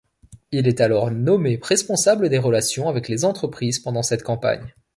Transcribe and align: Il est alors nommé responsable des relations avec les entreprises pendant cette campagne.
Il 0.51 0.67
est 0.67 0.81
alors 0.81 1.11
nommé 1.11 1.59
responsable 1.61 2.29
des 2.29 2.39
relations 2.39 2.89
avec 2.89 3.07
les 3.07 3.23
entreprises 3.23 3.77
pendant 3.77 4.01
cette 4.01 4.23
campagne. 4.23 4.73